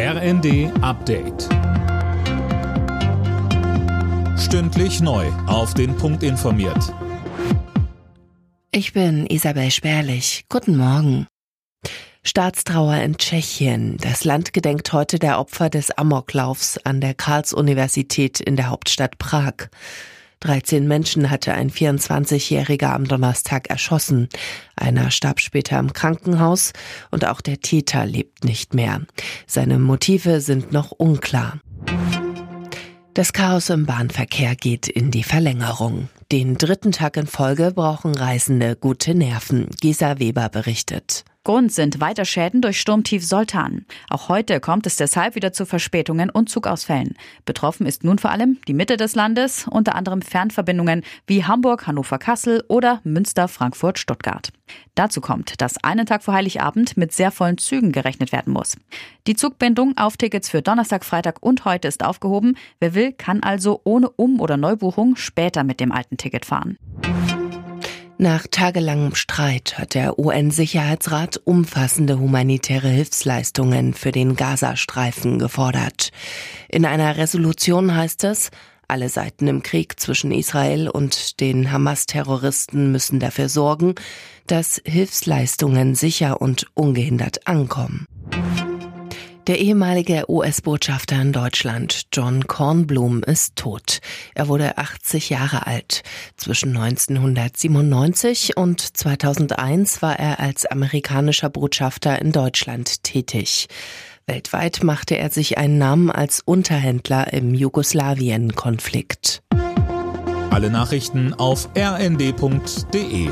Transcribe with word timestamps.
RND 0.00 0.70
Update. 0.80 1.48
Stündlich 4.38 5.00
neu. 5.00 5.26
Auf 5.48 5.74
den 5.74 5.96
Punkt 5.96 6.22
informiert. 6.22 6.94
Ich 8.70 8.92
bin 8.92 9.26
Isabel 9.26 9.72
Spärlich. 9.72 10.44
Guten 10.48 10.76
Morgen. 10.76 11.26
Staatstrauer 12.22 12.98
in 12.98 13.16
Tschechien. 13.16 13.96
Das 13.96 14.22
Land 14.22 14.52
gedenkt 14.52 14.92
heute 14.92 15.18
der 15.18 15.40
Opfer 15.40 15.68
des 15.68 15.90
Amoklaufs 15.90 16.78
an 16.78 17.00
der 17.00 17.14
Karls-Universität 17.14 18.38
in 18.38 18.54
der 18.54 18.70
Hauptstadt 18.70 19.18
Prag. 19.18 19.66
13 20.40 20.86
Menschen 20.86 21.30
hatte 21.30 21.52
ein 21.52 21.70
24-Jähriger 21.70 22.92
am 22.92 23.06
Donnerstag 23.06 23.70
erschossen. 23.70 24.28
Einer 24.76 25.10
starb 25.10 25.40
später 25.40 25.78
im 25.78 25.92
Krankenhaus 25.92 26.72
und 27.10 27.24
auch 27.24 27.40
der 27.40 27.60
Täter 27.60 28.06
lebt 28.06 28.44
nicht 28.44 28.74
mehr. 28.74 29.02
Seine 29.46 29.78
Motive 29.78 30.40
sind 30.40 30.72
noch 30.72 30.92
unklar. 30.92 31.58
Das 33.14 33.32
Chaos 33.32 33.68
im 33.70 33.84
Bahnverkehr 33.84 34.54
geht 34.54 34.86
in 34.86 35.10
die 35.10 35.24
Verlängerung. 35.24 36.08
Den 36.30 36.56
dritten 36.56 36.92
Tag 36.92 37.16
in 37.16 37.26
Folge 37.26 37.72
brauchen 37.74 38.14
Reisende 38.14 38.76
gute 38.76 39.14
Nerven. 39.14 39.66
Gisa 39.80 40.20
Weber 40.20 40.48
berichtet. 40.50 41.24
Grund 41.48 41.72
sind 41.72 41.98
weiter 41.98 42.26
Schäden 42.26 42.60
durch 42.60 42.78
Sturmtief 42.78 43.24
Soltan. 43.24 43.86
Auch 44.10 44.28
heute 44.28 44.60
kommt 44.60 44.86
es 44.86 44.96
deshalb 44.96 45.34
wieder 45.34 45.50
zu 45.50 45.64
Verspätungen 45.64 46.28
und 46.28 46.50
Zugausfällen. 46.50 47.14
Betroffen 47.46 47.86
ist 47.86 48.04
nun 48.04 48.18
vor 48.18 48.32
allem 48.32 48.58
die 48.68 48.74
Mitte 48.74 48.98
des 48.98 49.14
Landes, 49.14 49.66
unter 49.66 49.94
anderem 49.94 50.20
Fernverbindungen 50.20 51.04
wie 51.26 51.46
Hamburg, 51.46 51.86
Hannover, 51.86 52.18
Kassel 52.18 52.62
oder 52.68 53.00
Münster, 53.02 53.48
Frankfurt, 53.48 53.98
Stuttgart. 53.98 54.50
Dazu 54.94 55.22
kommt, 55.22 55.62
dass 55.62 55.82
einen 55.82 56.04
Tag 56.04 56.22
vor 56.22 56.34
Heiligabend 56.34 56.98
mit 56.98 57.12
sehr 57.12 57.30
vollen 57.30 57.56
Zügen 57.56 57.92
gerechnet 57.92 58.30
werden 58.30 58.52
muss. 58.52 58.76
Die 59.26 59.34
Zugbindung 59.34 59.96
auf 59.96 60.18
Tickets 60.18 60.50
für 60.50 60.60
Donnerstag, 60.60 61.02
Freitag 61.02 61.42
und 61.42 61.64
heute 61.64 61.88
ist 61.88 62.04
aufgehoben. 62.04 62.58
Wer 62.78 62.92
will, 62.92 63.12
kann 63.12 63.42
also 63.42 63.80
ohne 63.84 64.10
Um- 64.10 64.42
oder 64.42 64.58
Neubuchung 64.58 65.16
später 65.16 65.64
mit 65.64 65.80
dem 65.80 65.92
alten 65.92 66.18
Ticket 66.18 66.44
fahren. 66.44 66.76
Nach 68.20 68.48
tagelangem 68.50 69.14
Streit 69.14 69.78
hat 69.78 69.94
der 69.94 70.18
UN-Sicherheitsrat 70.18 71.40
umfassende 71.44 72.18
humanitäre 72.18 72.88
Hilfsleistungen 72.88 73.94
für 73.94 74.10
den 74.10 74.34
Gazastreifen 74.34 75.38
gefordert. 75.38 76.10
In 76.68 76.84
einer 76.84 77.16
Resolution 77.16 77.94
heißt 77.94 78.24
es, 78.24 78.50
alle 78.88 79.08
Seiten 79.08 79.46
im 79.46 79.62
Krieg 79.62 80.00
zwischen 80.00 80.32
Israel 80.32 80.88
und 80.88 81.38
den 81.38 81.70
Hamas-Terroristen 81.70 82.90
müssen 82.90 83.20
dafür 83.20 83.48
sorgen, 83.48 83.94
dass 84.48 84.82
Hilfsleistungen 84.84 85.94
sicher 85.94 86.40
und 86.40 86.66
ungehindert 86.74 87.46
ankommen. 87.46 88.06
Der 89.48 89.58
ehemalige 89.60 90.30
US-Botschafter 90.30 91.22
in 91.22 91.32
Deutschland, 91.32 92.02
John 92.12 92.46
Kornblum, 92.46 93.22
ist 93.22 93.56
tot. 93.56 94.00
Er 94.34 94.46
wurde 94.48 94.76
80 94.76 95.30
Jahre 95.30 95.66
alt. 95.66 96.02
Zwischen 96.36 96.76
1997 96.76 98.58
und 98.58 98.78
2001 98.82 100.02
war 100.02 100.18
er 100.18 100.38
als 100.38 100.66
amerikanischer 100.66 101.48
Botschafter 101.48 102.20
in 102.20 102.30
Deutschland 102.30 103.02
tätig. 103.04 103.68
Weltweit 104.26 104.82
machte 104.82 105.16
er 105.16 105.30
sich 105.30 105.56
einen 105.56 105.78
Namen 105.78 106.10
als 106.10 106.42
Unterhändler 106.44 107.32
im 107.32 107.54
Jugoslawien-Konflikt. 107.54 109.42
Alle 110.50 110.68
Nachrichten 110.68 111.32
auf 111.32 111.70
rnd.de 111.74 113.30